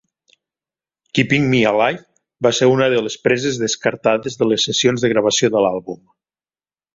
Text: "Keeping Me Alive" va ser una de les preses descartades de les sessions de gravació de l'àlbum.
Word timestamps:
"Keeping 1.17 1.43
Me 1.51 1.59
Alive" 1.71 2.01
va 2.47 2.51
ser 2.61 2.69
una 2.77 2.87
de 2.93 3.03
les 3.09 3.17
preses 3.27 3.61
descartades 3.65 4.39
de 4.41 4.49
les 4.53 4.67
sessions 4.71 5.05
de 5.05 5.13
gravació 5.13 5.53
de 5.59 5.63
l'àlbum. 5.67 6.03